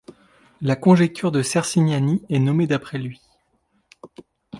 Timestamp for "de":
1.31-1.43